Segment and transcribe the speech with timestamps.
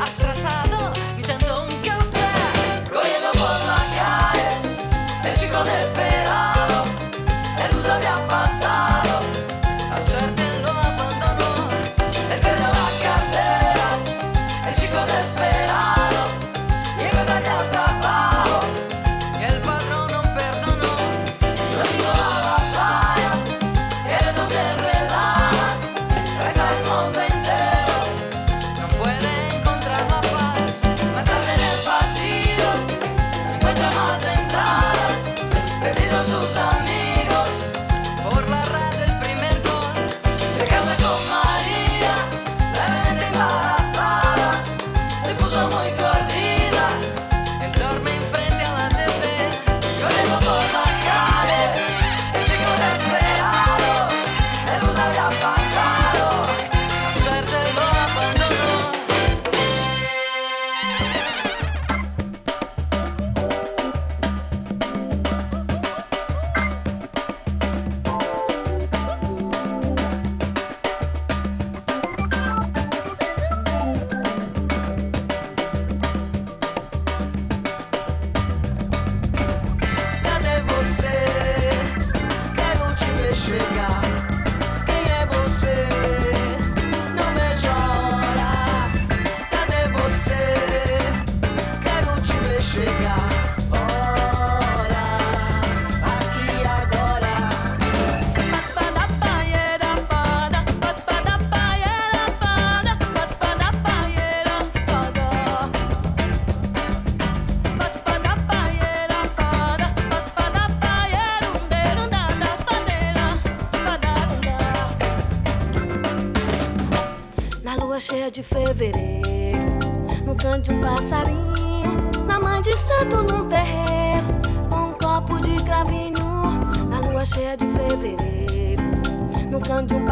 [0.00, 0.67] atrasada.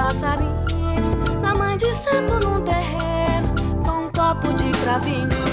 [0.06, 3.53] passarinho, na mãe de santo num terreiro,
[3.85, 5.45] com um copo de cravinho.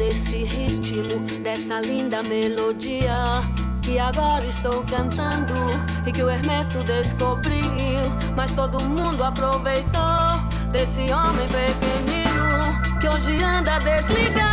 [0.00, 3.12] desse ritmo, dessa linda melodia
[3.82, 5.52] que agora estou cantando
[6.06, 8.00] e que o Hermeto descobriu,
[8.34, 14.49] mas todo mundo aproveitou desse homem pequenino que hoje anda desligado.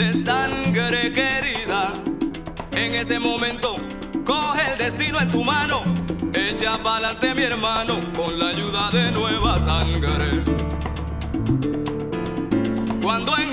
[0.00, 1.92] de sangre querida.
[2.72, 3.76] En ese momento,
[4.24, 5.82] coge el destino en tu mano.
[6.32, 10.42] Echa pa'lante mi hermano con la ayuda de nueva sangre.
[13.02, 13.52] Cuando en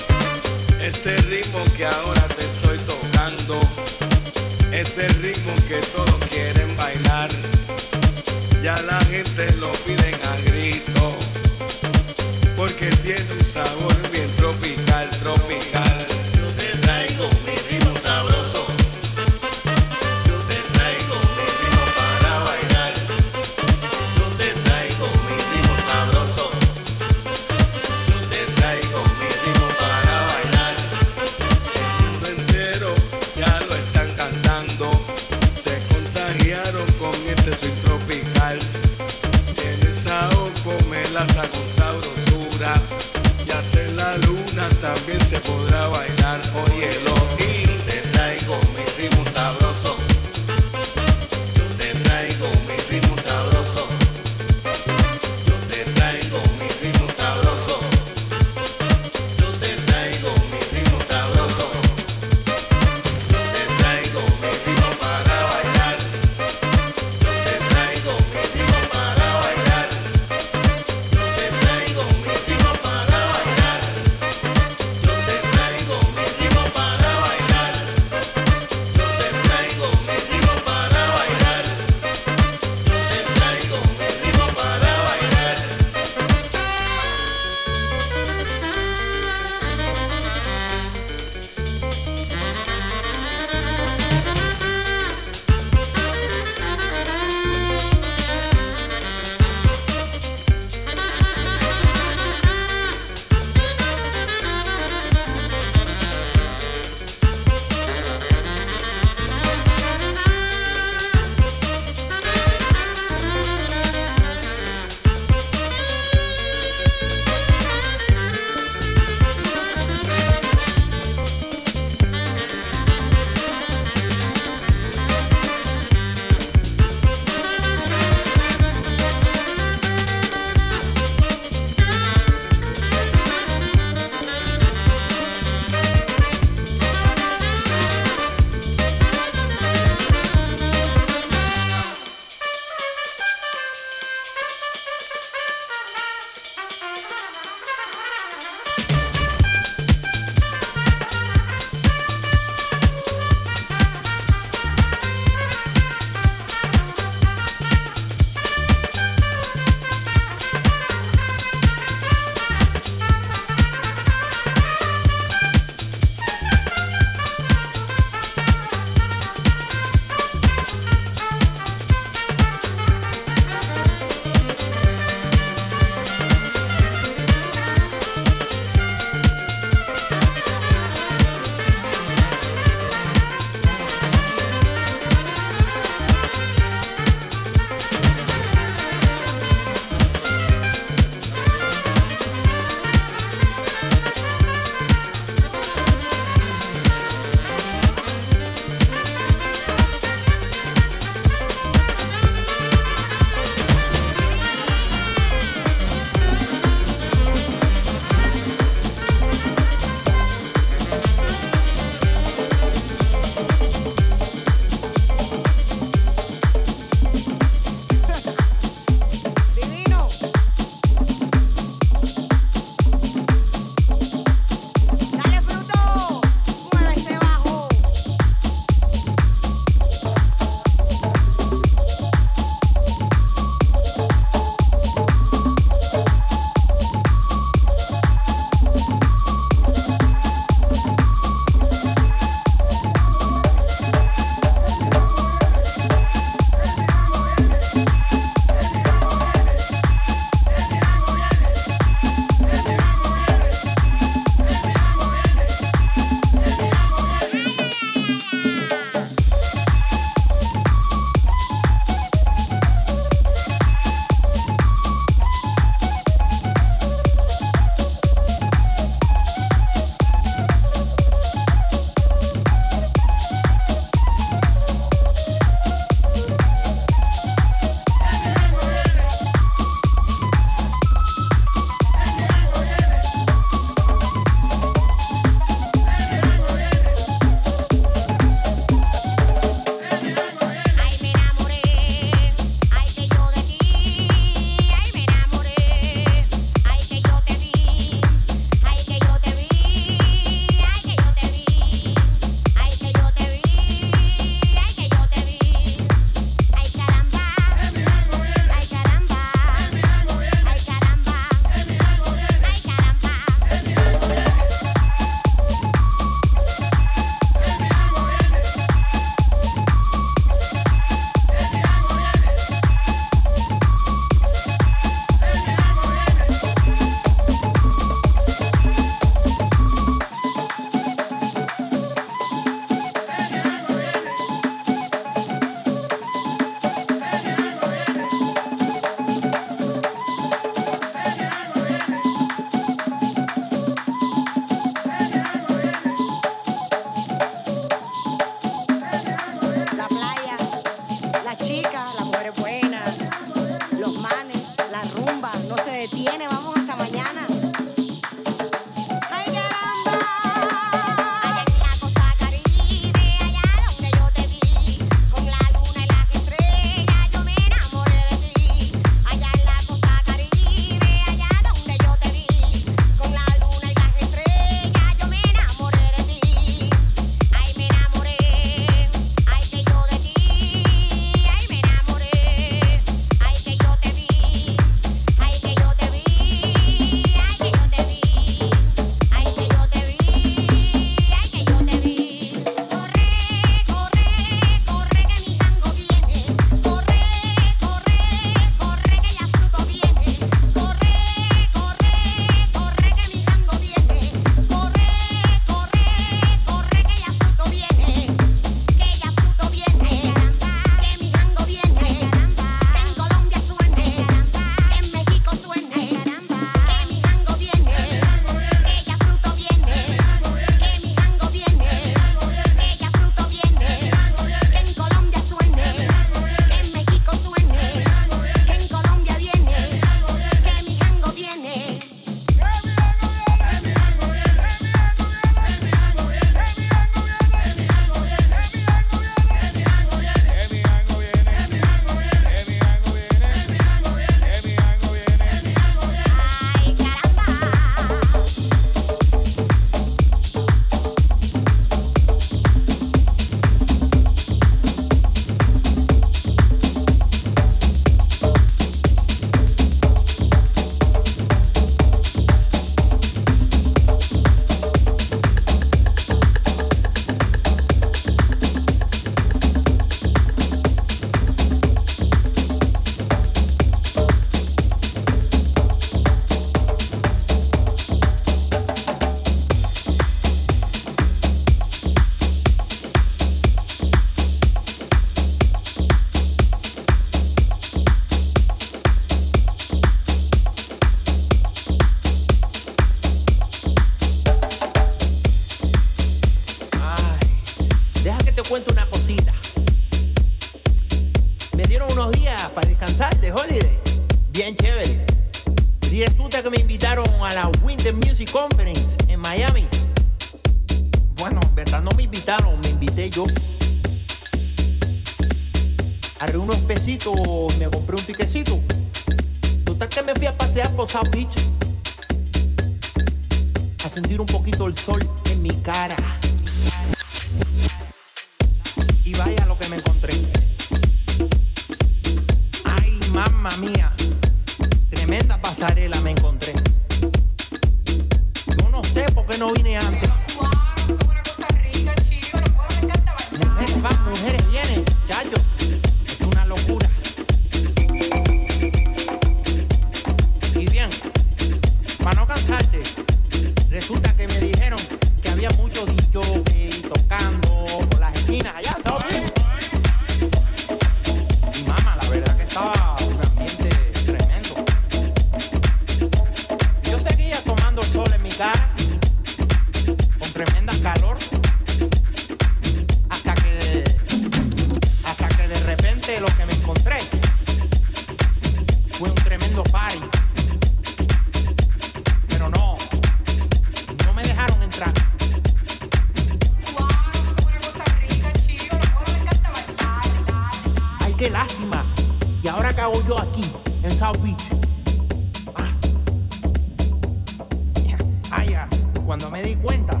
[599.10, 600.00] cuando me di cuenta,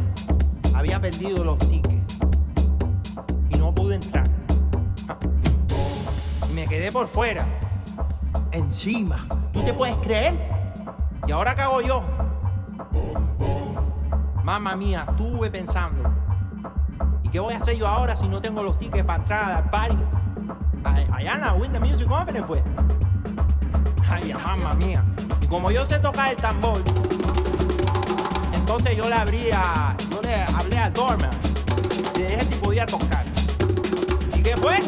[0.72, 2.16] había perdido los tickets
[3.48, 4.22] y no pude entrar.
[6.48, 7.44] Y me quedé por fuera,
[8.52, 9.26] encima.
[9.52, 10.38] ¿Tú te puedes creer?
[11.26, 12.04] ¿Y ahora qué yo?
[14.44, 16.08] Mamma mía, estuve pensando.
[17.24, 19.70] ¿Y qué voy a hacer yo ahora si no tengo los tickets para entrar al
[19.70, 19.98] party?
[21.12, 22.62] Allá en la Winter Music Conference fue.
[24.08, 25.02] Ay, mamma mía.
[25.40, 26.80] Y como yo sé tocar el tambor,
[28.72, 31.36] entonces yo le abría, yo le hablé a Dorman
[32.14, 33.26] de si podía tocar.
[34.32, 34.78] ¿Y qué fue?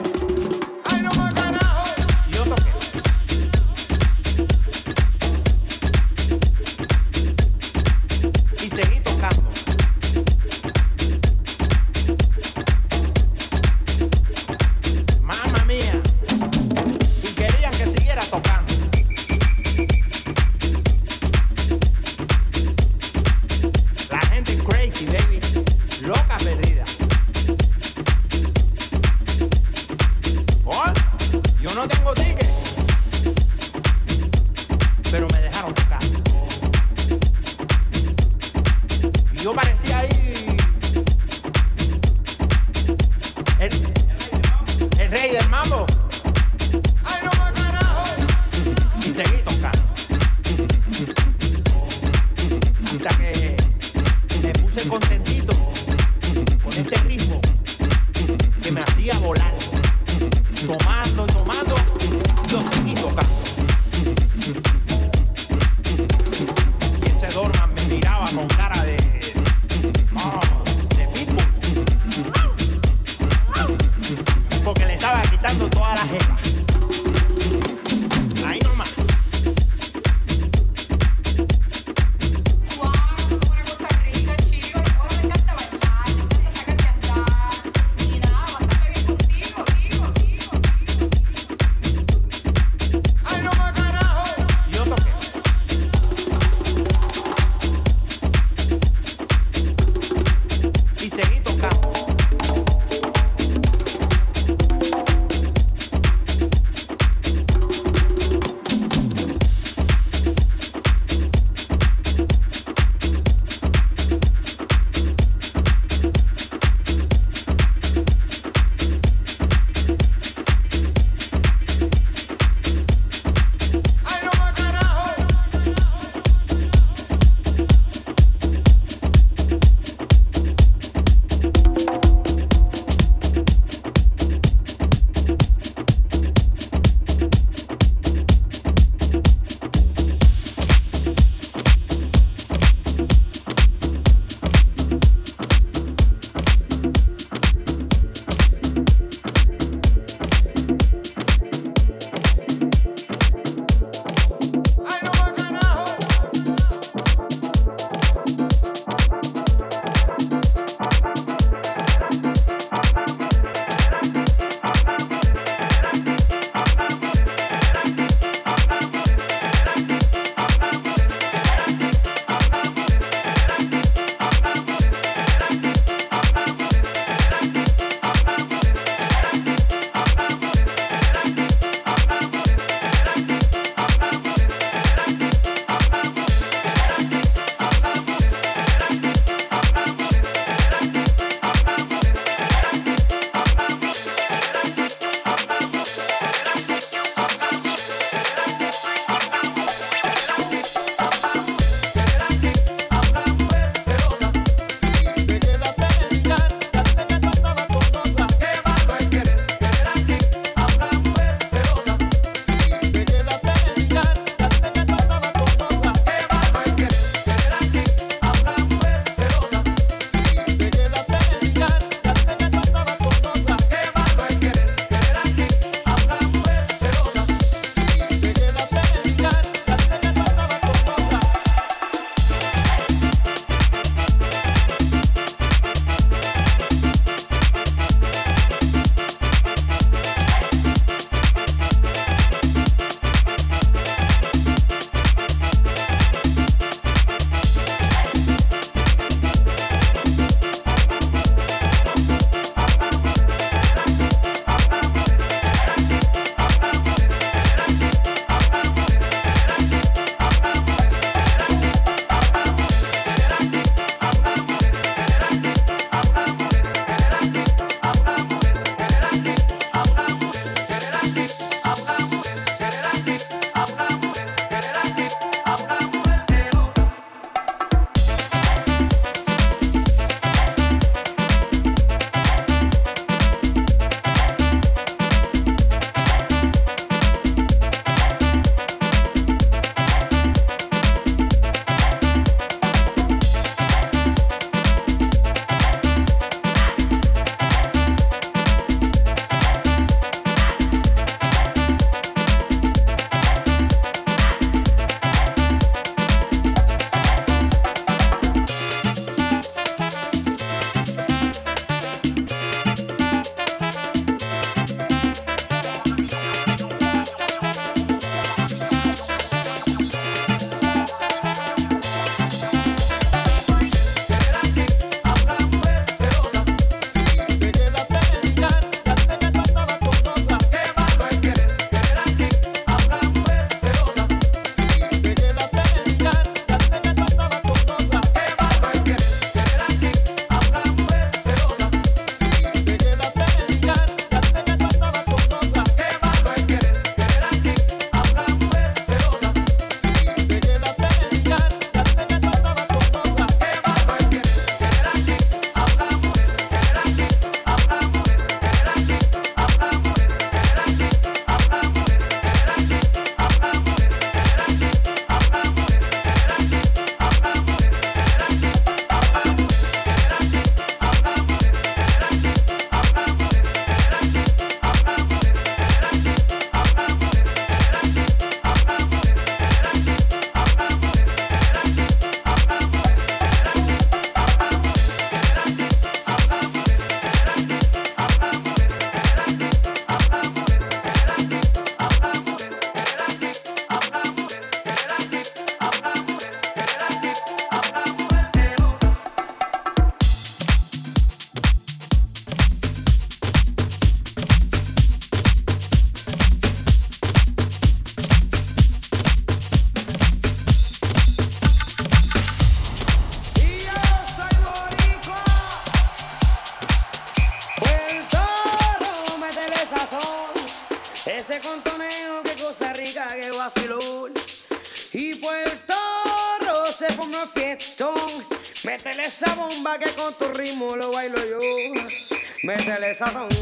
[432.93, 433.41] essa onda.